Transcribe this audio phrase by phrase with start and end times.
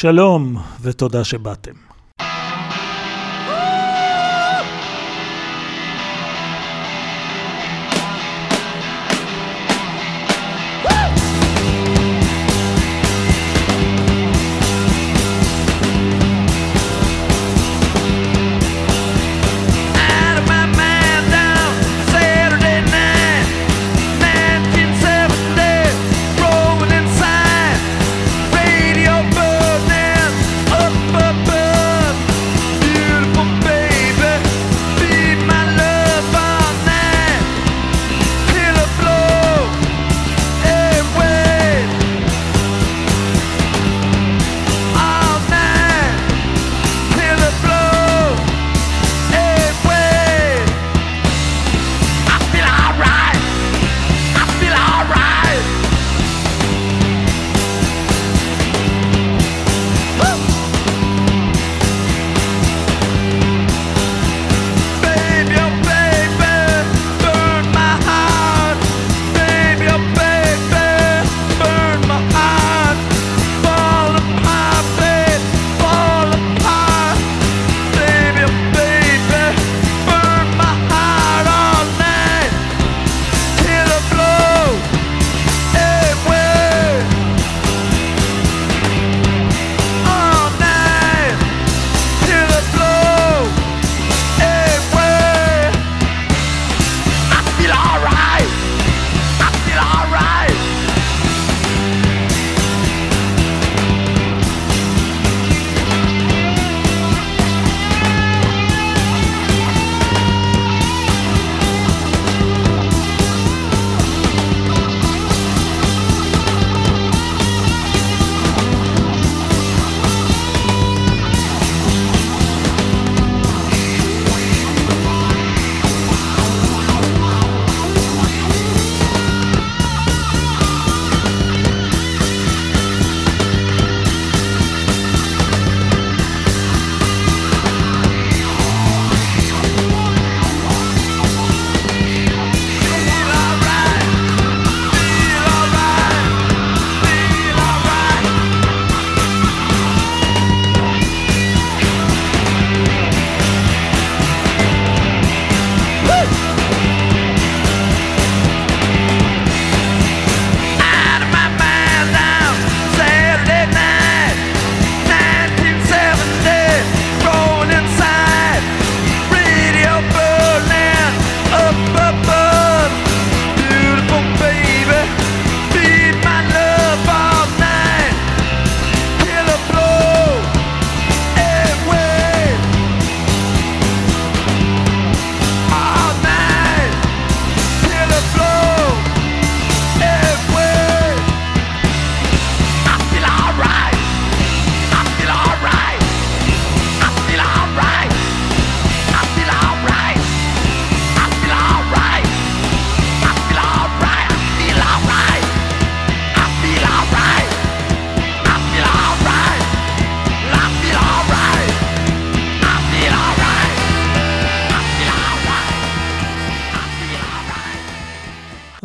[0.00, 1.89] שלום ותודה שבאתם.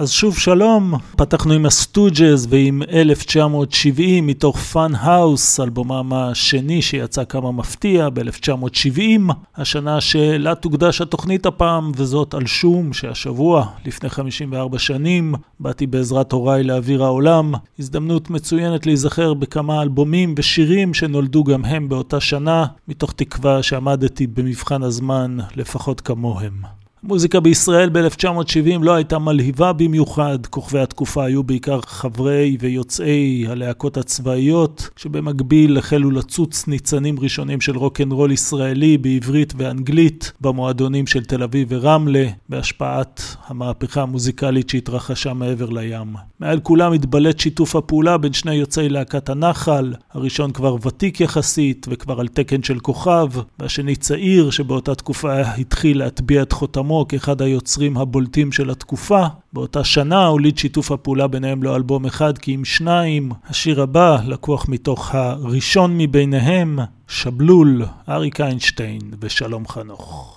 [0.05, 7.51] אז שוב שלום, פתחנו עם הסטוג'ז ועם 1970 מתוך Fun House, אלבומם השני שיצא כמה
[7.51, 15.87] מפתיע ב-1970, השנה שלה תוקדש התוכנית הפעם, וזאת על שום שהשבוע, לפני 54 שנים, באתי
[15.87, 22.65] בעזרת הוריי לאוויר העולם, הזדמנות מצוינת להיזכר בכמה אלבומים ושירים שנולדו גם הם באותה שנה,
[22.87, 26.84] מתוך תקווה שעמדתי במבחן הזמן לפחות כמוהם.
[27.07, 34.89] מוזיקה בישראל ב-1970 לא הייתה מלהיבה במיוחד, כוכבי התקופה היו בעיקר חברי ויוצאי הלהקות הצבאיות,
[34.95, 42.27] שבמקביל החלו לצוץ ניצנים ראשונים של רוקנרול ישראלי בעברית ואנגלית, במועדונים של תל אביב ורמלה,
[42.49, 46.13] בהשפעת המהפכה המוזיקלית שהתרחשה מעבר לים.
[46.39, 52.19] מעל כולם התבלט שיתוף הפעולה בין שני יוצאי להקת הנחל, הראשון כבר ותיק יחסית וכבר
[52.19, 53.27] על תקן של כוכב,
[53.59, 59.25] והשני צעיר שבאותה תקופה התחיל להטביע את חותמו כאחד היוצרים הבולטים של התקופה.
[59.53, 63.31] באותה שנה הוליד שיתוף הפעולה ביניהם לא אלבום אחד כי אם שניים.
[63.49, 70.34] השיר הבא לקוח מתוך הראשון מביניהם, שבלול, אריק איינשטיין ושלום חנוך.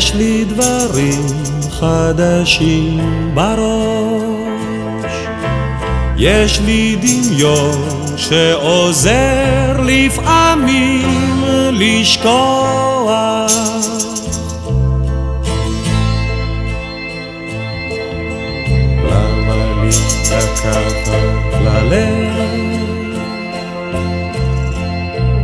[0.00, 1.26] יש לי דברים
[1.70, 5.12] חדשים בראש,
[6.16, 13.52] יש לי דמיון שעוזר לפעמים לשכוח.
[19.04, 19.88] למה לי
[20.30, 21.08] לקחת
[21.64, 22.30] ללב?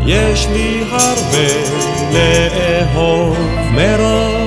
[0.06, 1.48] יש לי הרבה
[2.12, 3.36] לאהוב
[3.72, 4.45] מראש,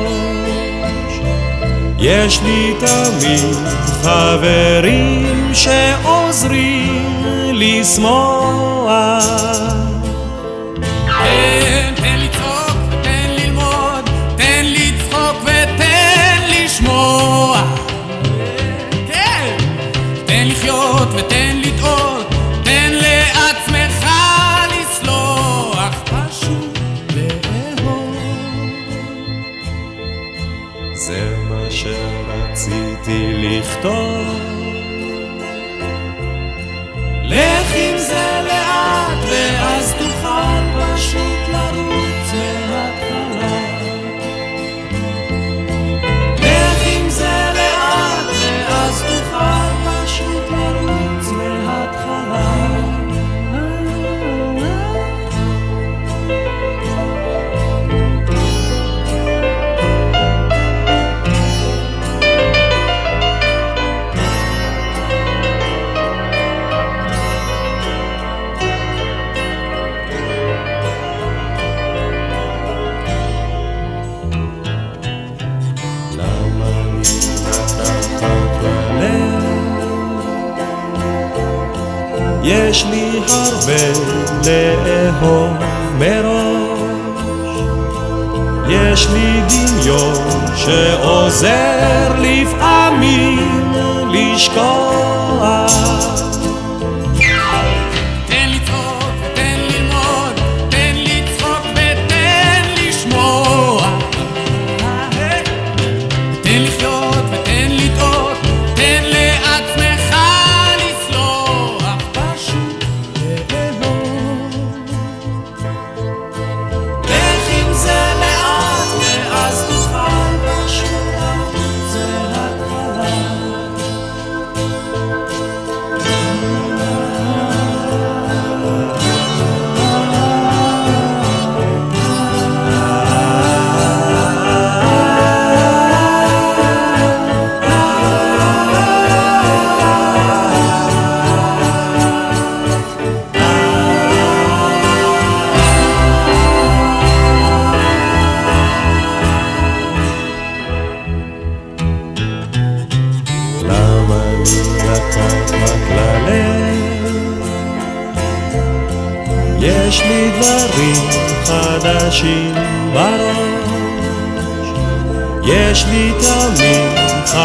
[2.01, 3.55] יש לי תמיד
[4.03, 7.23] חברים שעוזרים
[7.53, 8.89] לשמוח.
[33.79, 34.39] לכתוב.
[37.23, 41.68] לך עם זה לאט, ואז תוכל פשוט לרוץ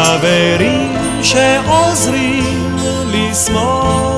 [0.05, 0.93] חברים
[1.23, 4.14] שעוזרים לשמוח.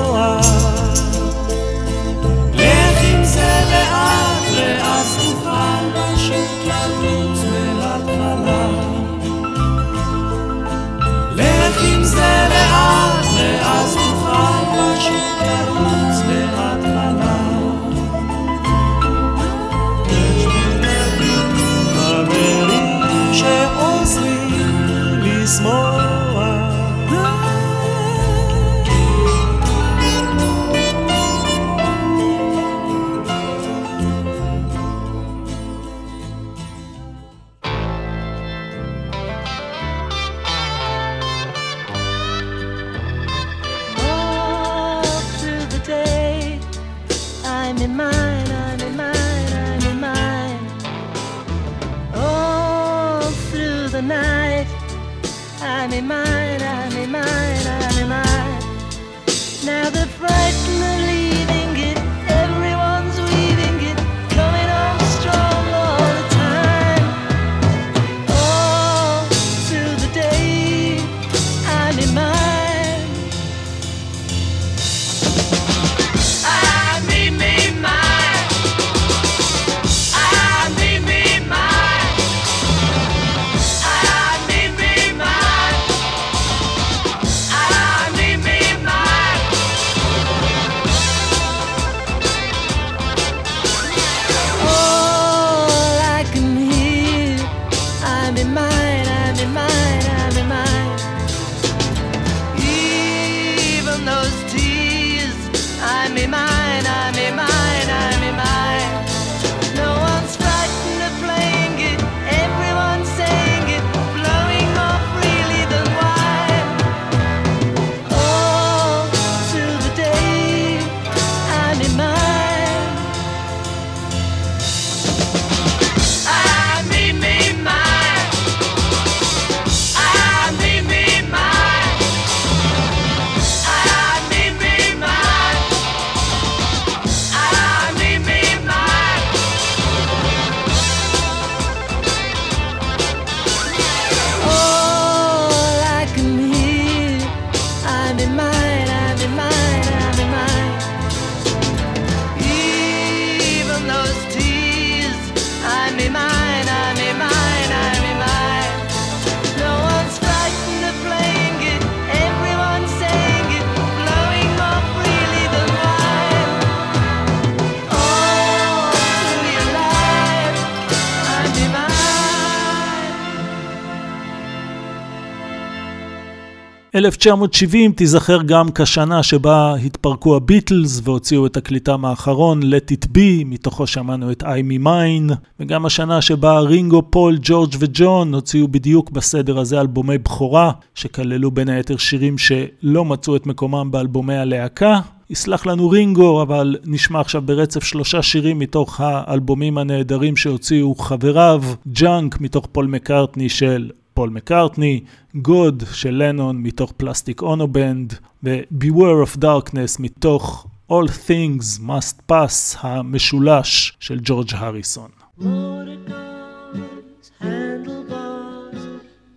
[176.98, 183.86] 1970 תיזכר גם כשנה שבה התפרקו הביטלס והוציאו את תקליטם האחרון, Let It Be, מתוכו
[183.86, 189.58] שמענו את I Me Mine, וגם השנה שבה רינגו, פול, ג'ורג' וג'ון הוציאו בדיוק בסדר
[189.58, 195.00] הזה אלבומי בכורה, שכללו בין היתר שירים שלא מצאו את מקומם באלבומי הלהקה.
[195.30, 202.40] יסלח לנו רינגו, אבל נשמע עכשיו ברצף שלושה שירים מתוך האלבומים הנהדרים שהוציאו חבריו, Junk
[202.40, 205.00] מתוך פול מקארטני של פול מקארטני,
[205.34, 212.78] God של לנון מתוך Plastic Ono Band, ו-Beware of Darkness מתוך All Things Must Pass
[212.80, 215.10] המשולש של ג'ורג' הריסון.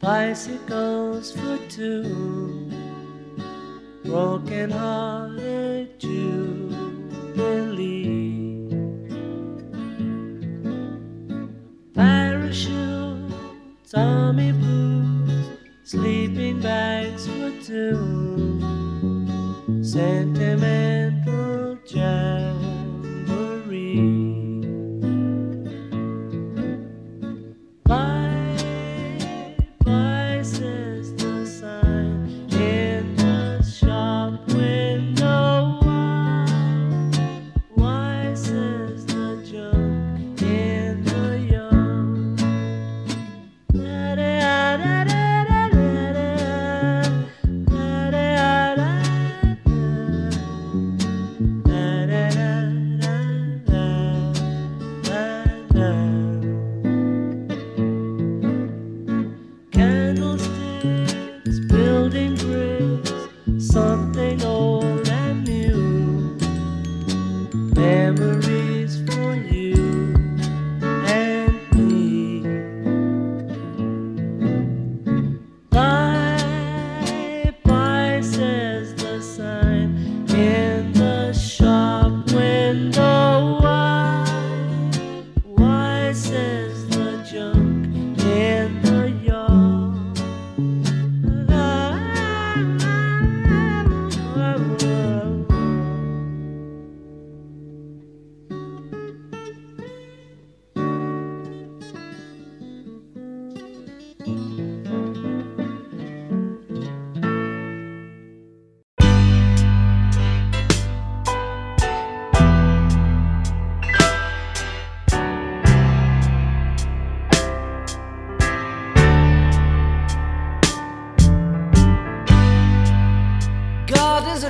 [0.04, 2.04] bicycles for two,
[4.04, 5.51] broken hearted
[19.82, 21.01] sentiment.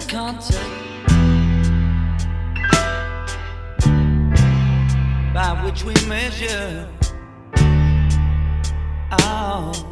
[0.07, 0.91] content
[5.33, 6.87] by which we measure
[9.23, 9.90] our.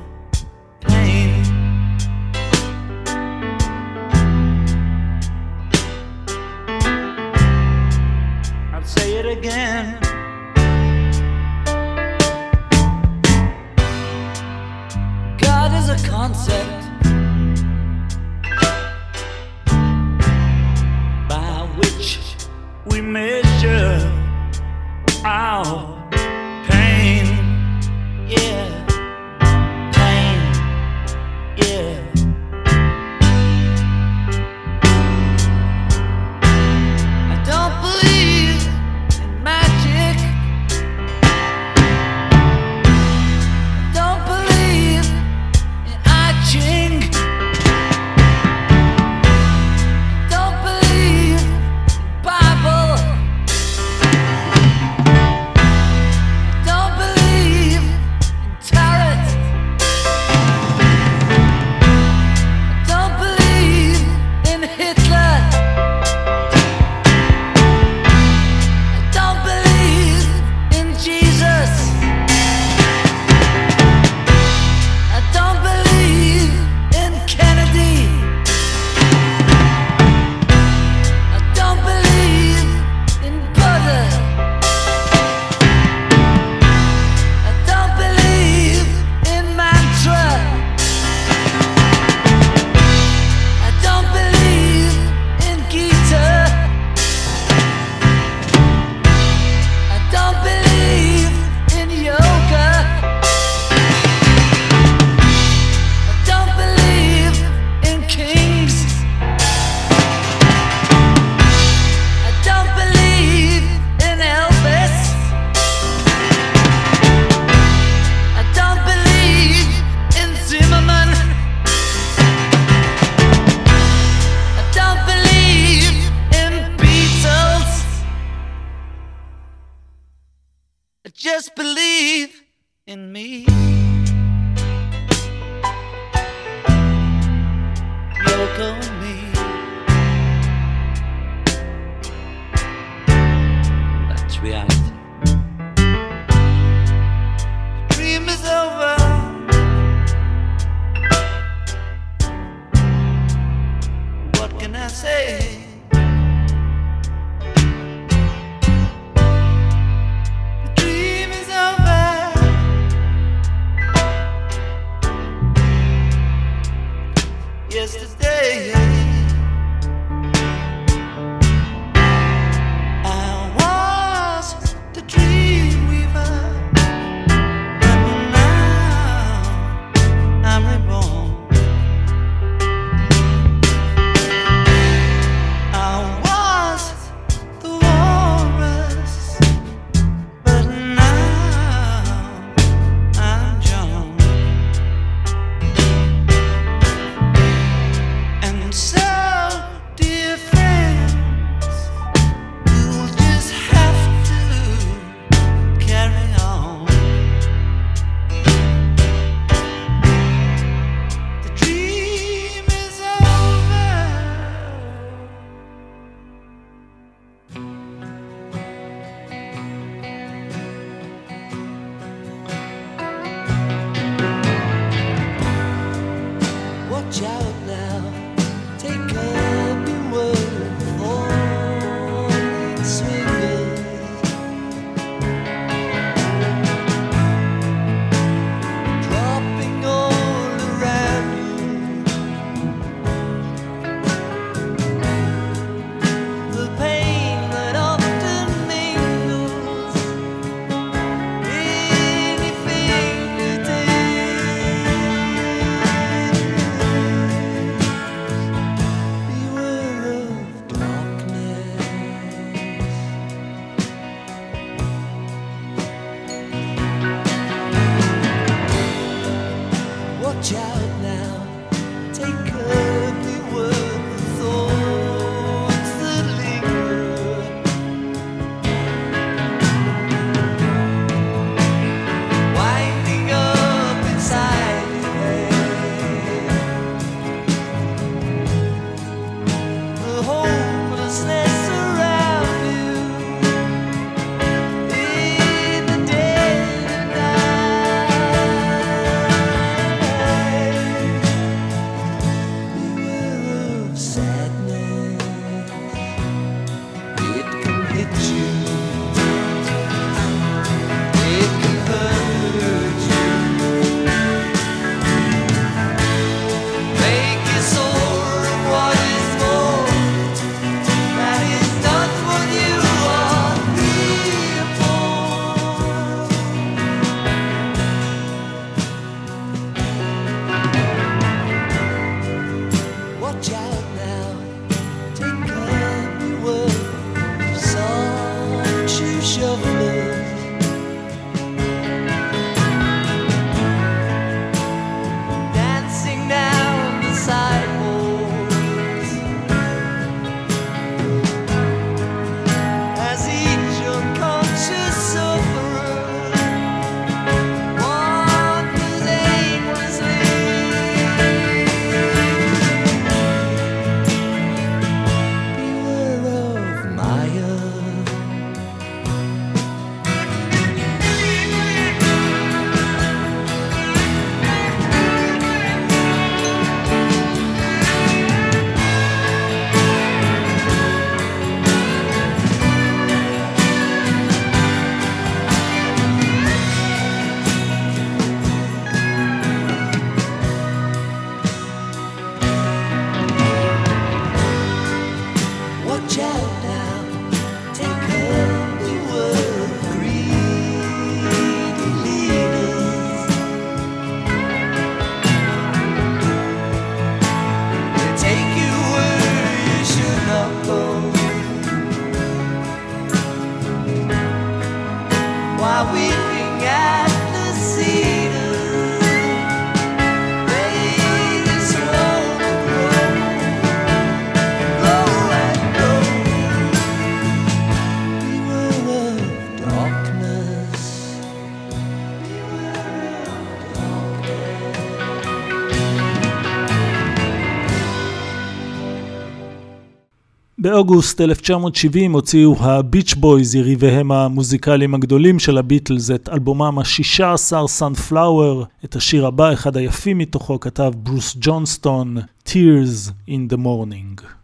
[440.61, 448.63] באוגוסט 1970 הוציאו הביץ' בויז, יריביהם המוזיקליים הגדולים של הביטלס, את אלבומם ה-16 סאנפלאואר.
[448.85, 454.39] את השיר הבא, אחד היפים מתוכו, כתב ברוס ג'ונסטון, Tears in the Morning.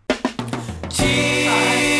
[0.89, 1.94] just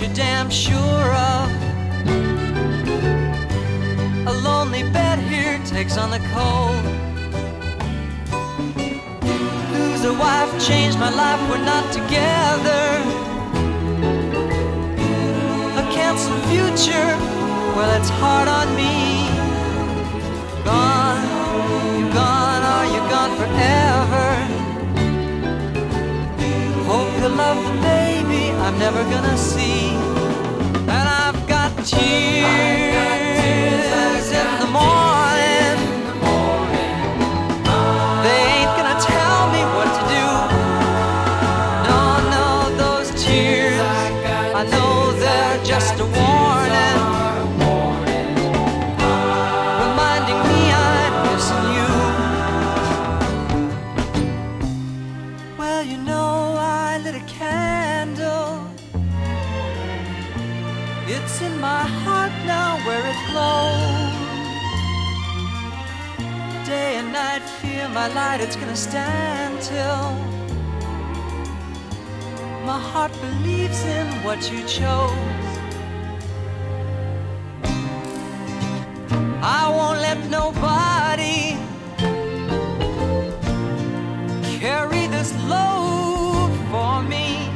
[0.00, 1.50] you're damn sure of.
[4.26, 6.84] A lonely bed here takes on the cold.
[9.72, 12.86] Lose a wife, changed my life, we're not together.
[15.82, 17.10] A canceled future,
[17.76, 19.28] well, it's hard on me.
[20.64, 21.22] Gone,
[21.98, 24.28] you gone, are you gone forever?
[26.88, 28.03] Hope you love the baby
[28.64, 29.90] I'm never gonna see.
[29.90, 32.00] And I've got tears
[34.32, 35.03] in the morning.
[67.94, 70.10] My light, it's gonna stand till
[72.66, 75.54] my heart believes in what you chose.
[79.40, 81.56] I won't let nobody
[84.58, 87.48] carry this load for me.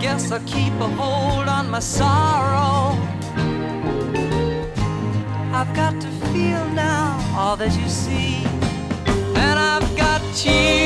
[0.00, 2.96] Guess I'll keep a hold on my sorrow.
[5.52, 8.44] I've got to feel now all that you see,
[9.36, 10.83] and I've got tears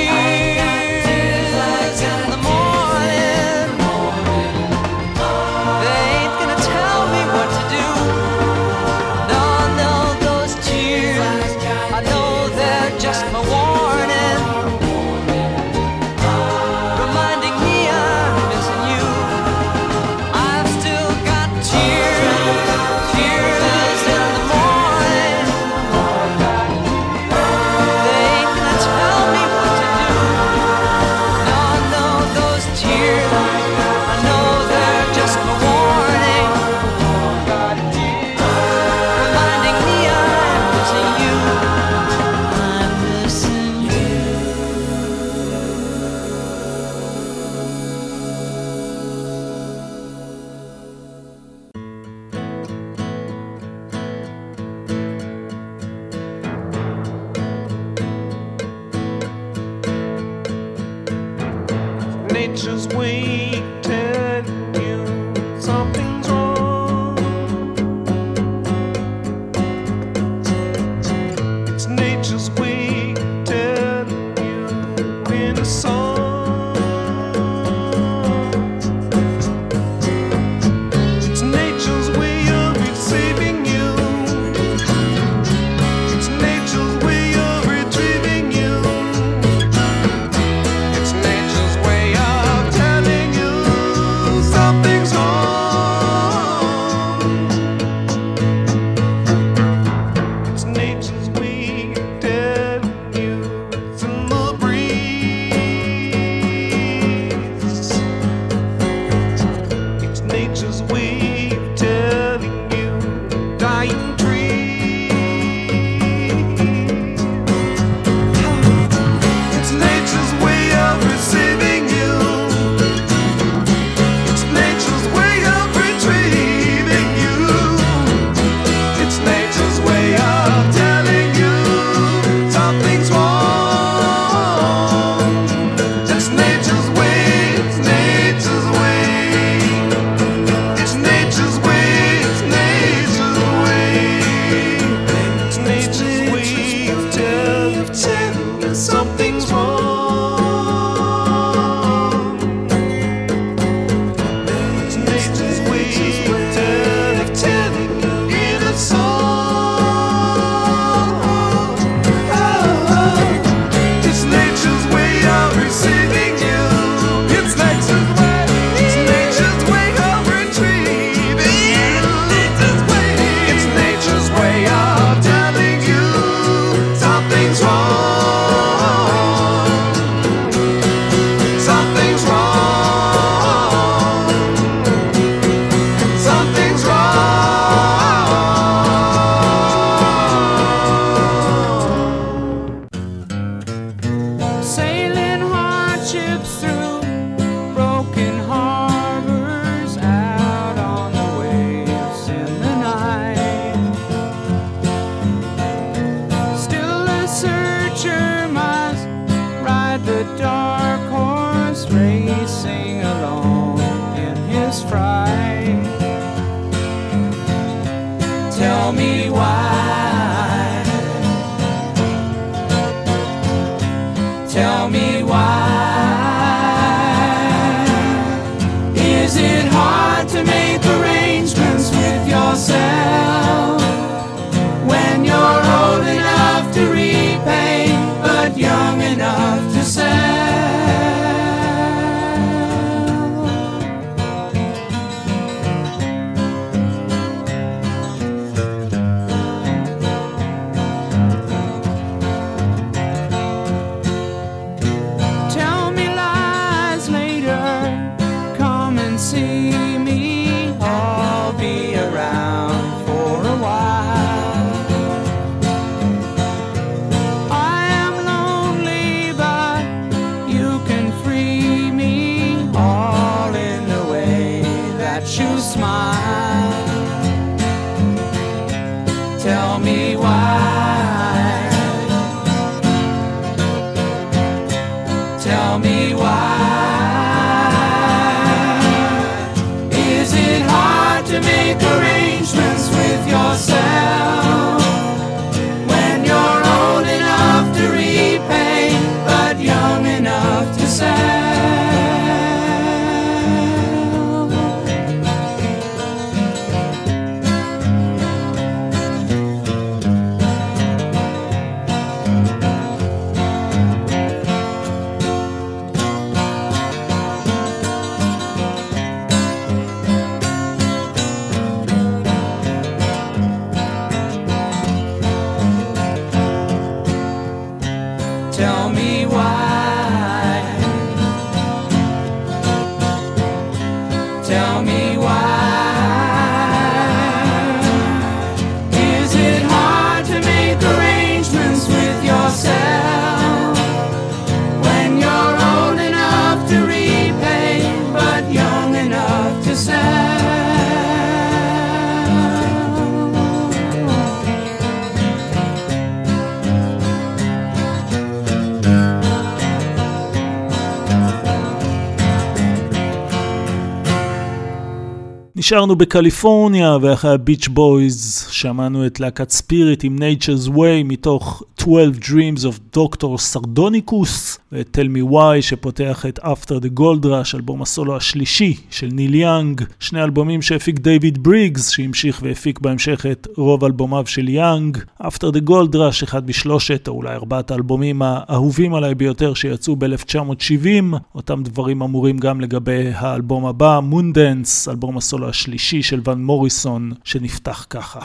[365.69, 372.65] נשארנו בקליפורניה, ואחרי הביץ' בויז שמענו את להקת ספיריט עם Nature's Way מתוך 12 Dreams
[372.65, 373.37] of Dr.
[373.37, 379.09] Sardonicus, ואת Tell Me Why שפותח את After the Gold Rush, אלבום הסולו השלישי של
[379.13, 384.99] ניל יאנג, שני אלבומים שהפיק דיוויד בריגס, שהמשיך והפיק בהמשך את רוב אלבומיו של יאנג.
[385.23, 391.17] After the Gold Rush, אחד משלושת או אולי ארבעת האלבומים האהובים עליי ביותר שיצאו ב-1970,
[391.35, 397.87] אותם דברים אמורים גם לגבי האלבום הבא, Moondance, אלבום הסולו השלישי של ון מוריסון, שנפתח
[397.91, 398.21] ככה.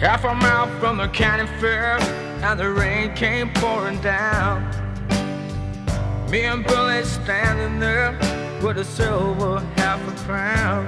[0.00, 2.00] Half a mile from the county fair,
[2.42, 4.64] and the rain came pouring down.
[6.30, 8.12] Me and Billy standing there
[8.62, 10.86] with a silver half a crown.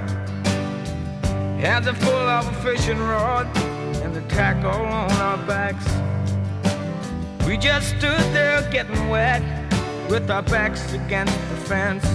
[1.61, 3.55] Hands are full of a fishing rod
[4.03, 5.87] and the tackle on our backs.
[7.47, 9.43] We just stood there getting wet
[10.09, 12.07] with our backs against the fence.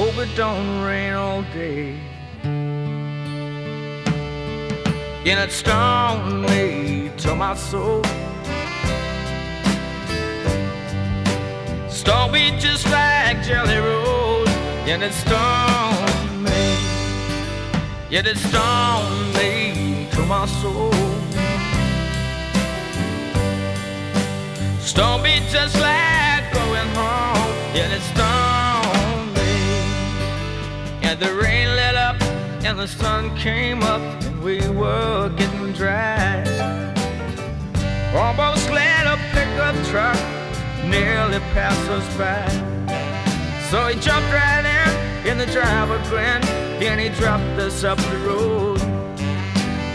[0.00, 2.00] Hope it don't rain all day.
[5.28, 8.02] And it stung me to my soul.
[11.90, 14.48] Stung me just like Jelly Roll.
[14.88, 16.78] And it stung me.
[18.08, 20.94] Yet it stung me to my soul.
[24.80, 27.52] Stung me just like going home.
[27.74, 28.29] Yet it stung.
[31.10, 32.22] And the rain let up
[32.62, 36.38] and the sun came up and we were getting dry.
[38.14, 40.16] Almost let a pickup truck
[40.84, 42.46] nearly pass us by.
[43.70, 46.44] So he jumped right in, in the driver grinned,
[46.80, 48.78] and he dropped us up the road.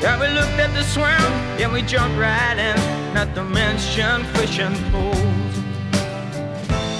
[0.04, 4.75] Yeah, we looked at the swim, and we jumped right in, not to mention fishing
[4.91, 5.15] poles.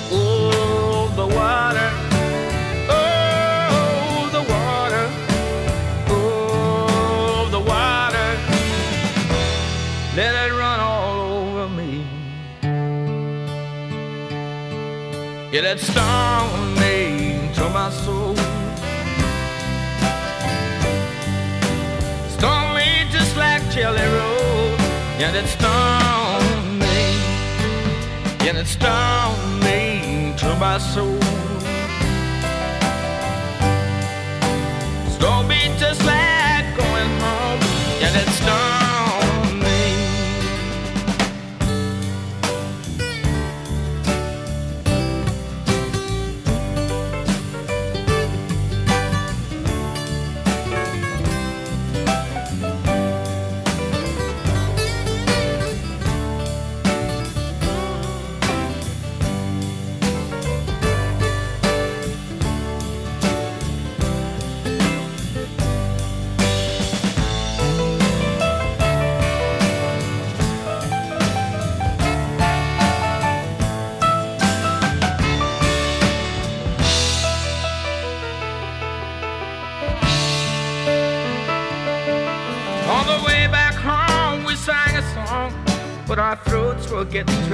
[0.10, 2.05] Oh, the water.
[15.76, 18.36] That stung me to my soul.
[22.30, 24.70] Stung me just like Jelly Roll.
[25.20, 27.00] Yeah, that stung me.
[28.46, 31.35] Yeah, that stung me to my soul.
[86.96, 87.50] Throats were getting.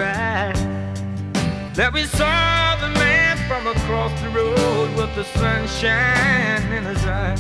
[1.74, 7.40] That we saw the man from across the road with the sunshine in his eyes.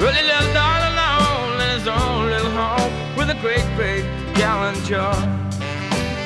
[0.00, 4.04] Well, he lived all alone in his own little home with a great big
[4.34, 5.14] gallon jar.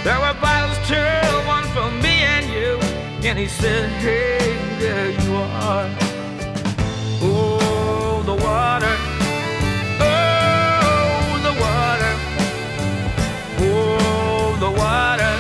[0.04, 2.78] There were bottles too, one for me and you.
[3.28, 6.07] And he said, Hey, there you are.
[14.78, 15.34] Water.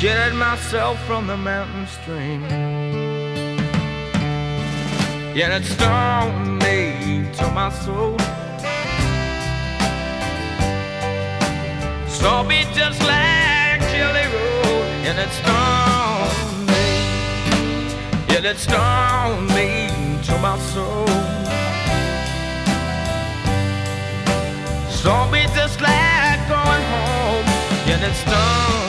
[0.00, 2.42] Jetted myself from the mountain stream.
[5.34, 6.80] Yet it stung me
[7.38, 8.16] to my soul.
[12.18, 16.86] Saw me just like Jelly Roll, and it stung me.
[18.32, 19.68] Yet it stung me
[20.26, 21.08] to my soul.
[25.02, 25.93] Saw me just like
[28.06, 28.83] it's done.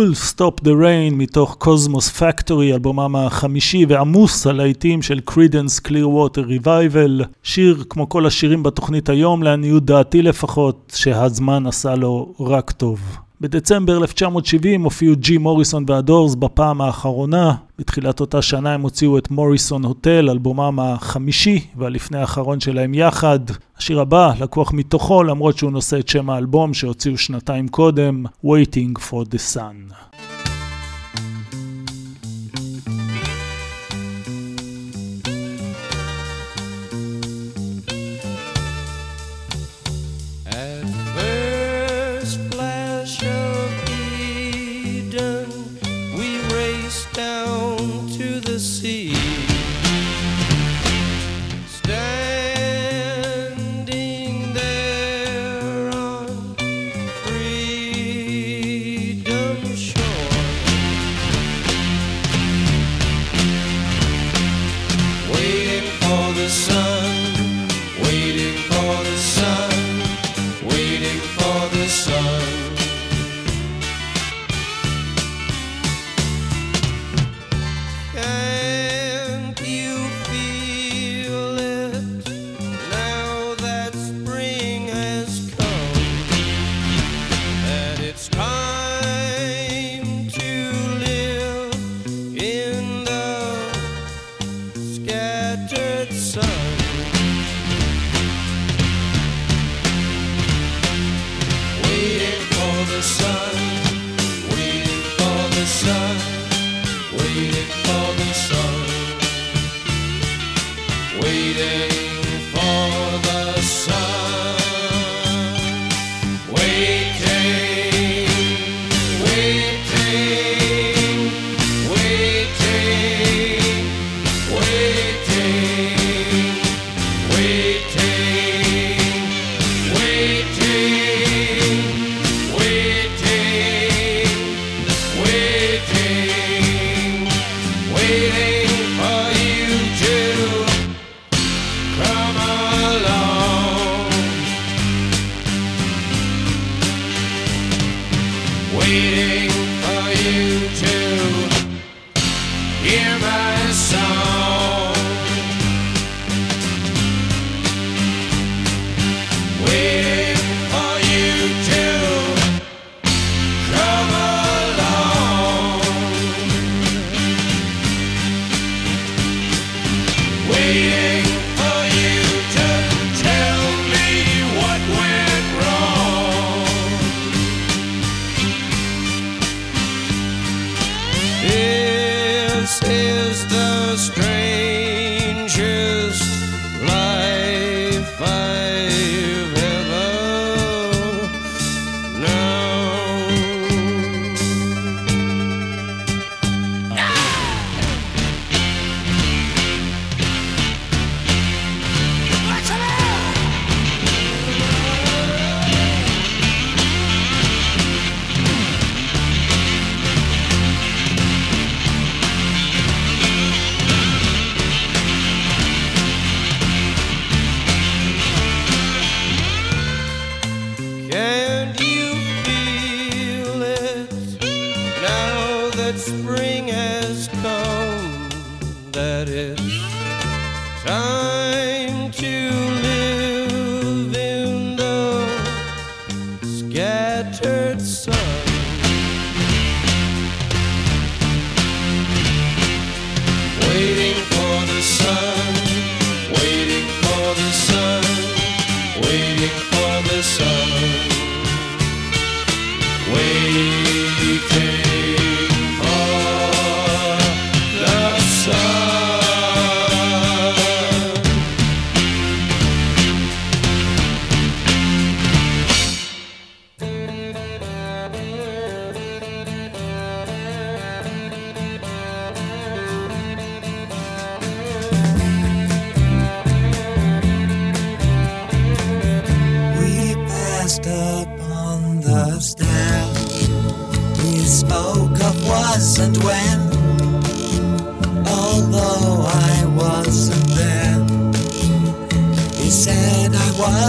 [0.00, 7.24] Who'll Stop the Rain מתוך קוזמוס פקטורי, אלבומם החמישי ועמוס הלהיטים של Credence Clearwater Revival,
[7.42, 13.00] שיר כמו כל השירים בתוכנית היום, לעניות דעתי לפחות, שהזמן עשה לו רק טוב.
[13.42, 17.54] בדצמבר 1970 הופיעו ג'י מוריסון והדורס בפעם האחרונה.
[17.78, 23.40] בתחילת אותה שנה הם הוציאו את מוריסון הוטל, אלבומם החמישי והלפני האחרון שלהם יחד.
[23.78, 29.24] השיר הבא לקוח מתוכו, למרות שהוא נושא את שם האלבום שהוציאו שנתיים קודם, Waiting for
[29.24, 30.09] the Sun.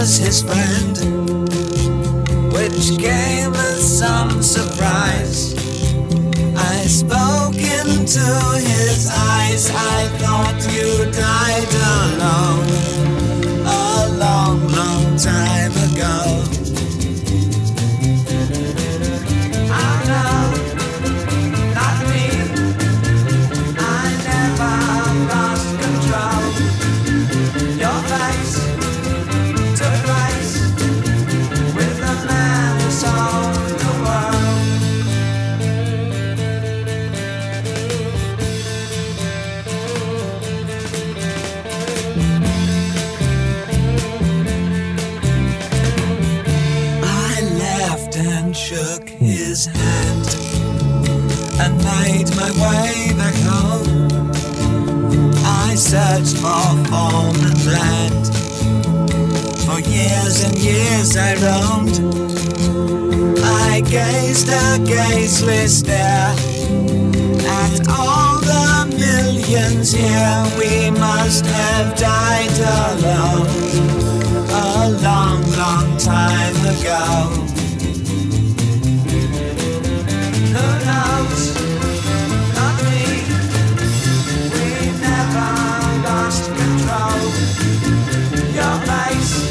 [0.01, 0.97] was his friend,
[2.51, 5.53] which came as some surprise.
[6.57, 8.25] I spoke into
[8.65, 9.69] his eyes.
[9.69, 10.10] I
[60.43, 61.97] and years I roamed.
[63.43, 66.33] I gazed a gazeless there
[67.47, 70.43] at all the millions here.
[70.57, 73.47] We must have died alone
[74.49, 77.05] a long, long time ago.
[80.53, 81.41] Who knows?
[82.55, 83.03] Not me.
[84.53, 84.69] We
[85.05, 85.51] never
[86.07, 87.21] lost control.
[88.55, 89.50] Your face.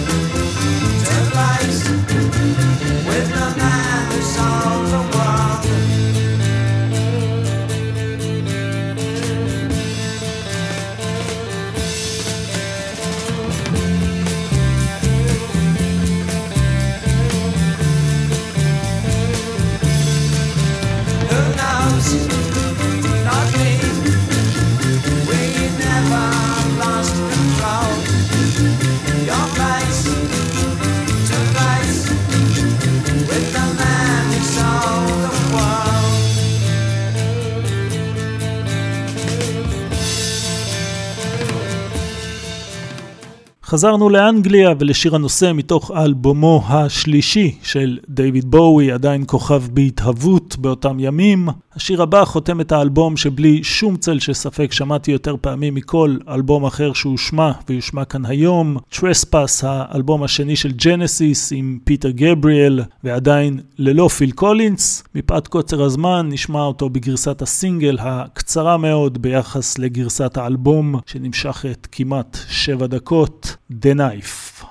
[43.70, 51.48] חזרנו לאנגליה ולשיר הנושא מתוך אלבומו השלישי של דיוויד בואי, עדיין כוכב בהתהוות באותם ימים.
[51.74, 56.64] השיר הבא חותם את האלבום שבלי שום צל של ספק שמעתי יותר פעמים מכל אלבום
[56.64, 58.76] אחר שהושמע ויושמע כאן היום.
[58.88, 65.04] Trespass, האלבום השני של ג'נסיס עם פיטר גבריאל ועדיין ללא פיל קולינס.
[65.14, 72.86] מפאת קוצר הזמן נשמע אותו בגרסת הסינגל הקצרה מאוד ביחס לגרסת האלבום שנמשכת כמעט שבע
[72.86, 73.56] דקות.
[73.72, 74.64] The Knife.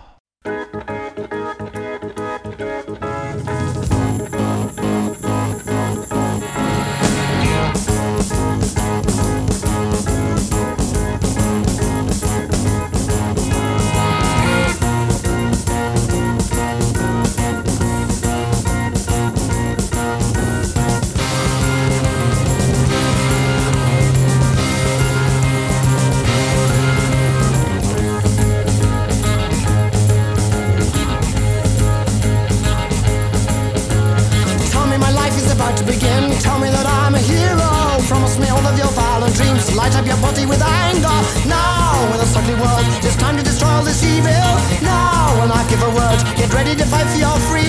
[46.59, 47.68] Ready to fight for your freedom.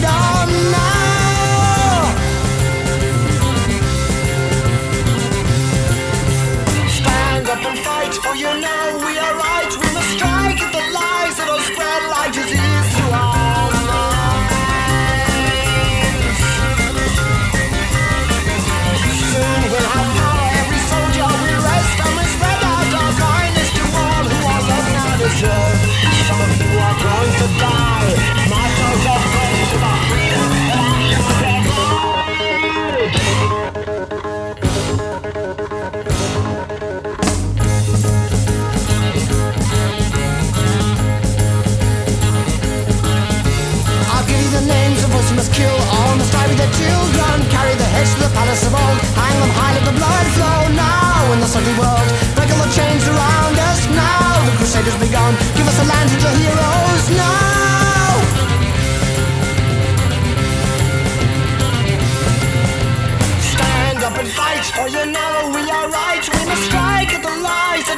[51.50, 53.80] The world, the chains around us.
[53.90, 55.34] Now the crusaders begun.
[55.58, 57.04] Give us a land to the heroes.
[57.10, 58.10] Now.
[63.50, 66.22] Stand up and fight, for you know we are right.
[66.22, 67.89] We must strike at the lies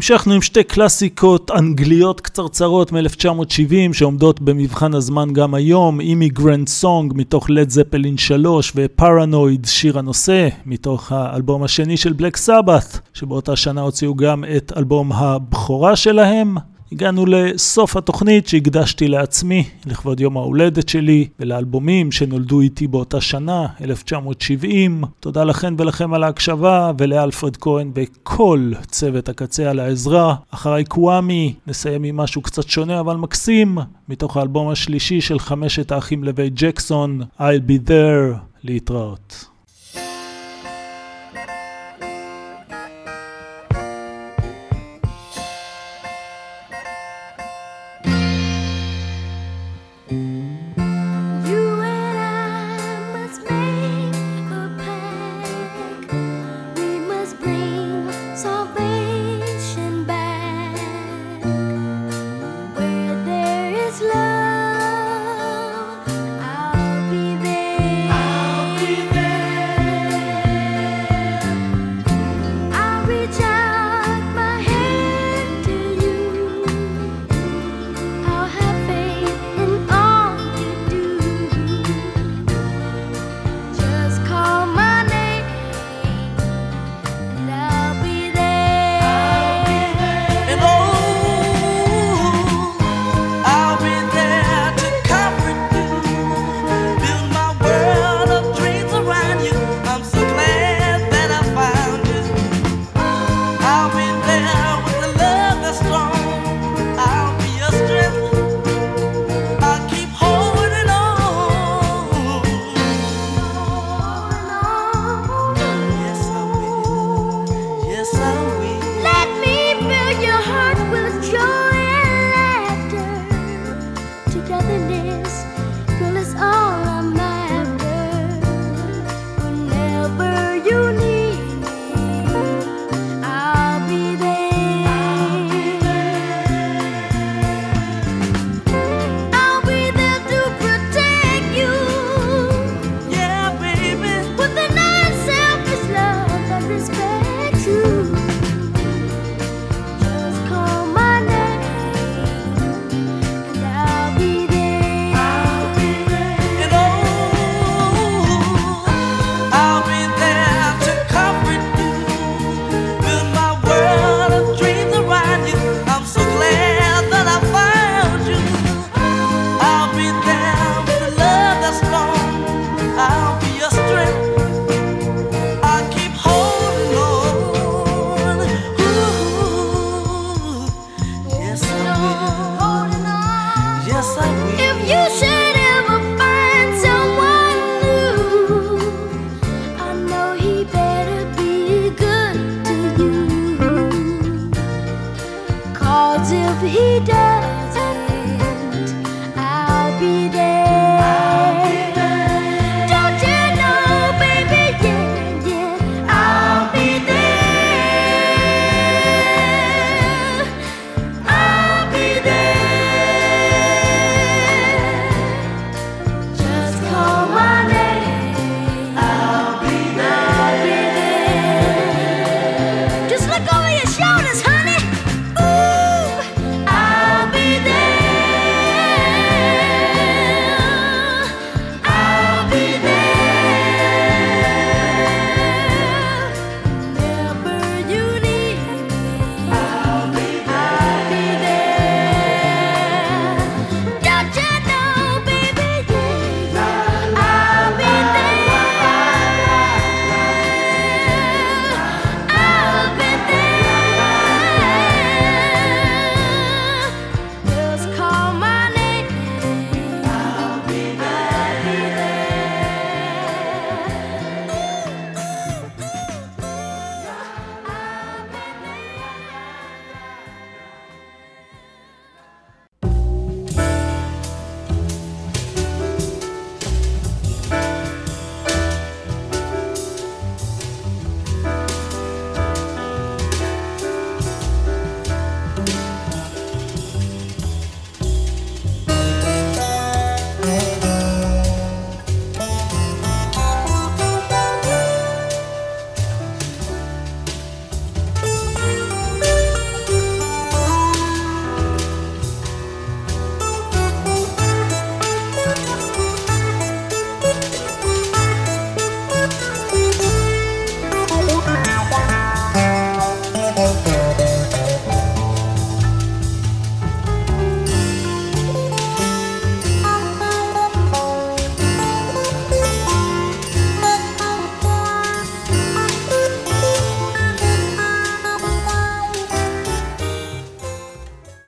[0.00, 7.50] המשכנו עם שתי קלאסיקות אנגליות קצרצרות מ-1970 שעומדות במבחן הזמן גם היום, אימיגרנט סונג מתוך
[7.50, 14.14] לד זפלין 3 ופרנויד שיר הנושא מתוך האלבום השני של בלק סבת שבאותה שנה הוציאו
[14.14, 16.56] גם את אלבום הבכורה שלהם.
[16.92, 25.04] הגענו לסוף התוכנית שהקדשתי לעצמי לכבוד יום ההולדת שלי ולאלבומים שנולדו איתי באותה שנה, 1970.
[25.20, 30.34] תודה לכן ולכם על ההקשבה ולאלפרד כהן וכל צוות הקצה על העזרה.
[30.50, 33.78] אחריי קוואמי, נסיים עם משהו קצת שונה אבל מקסים,
[34.08, 39.49] מתוך האלבום השלישי של חמשת האחים לוי ג'קסון, I'll be there, להתראות.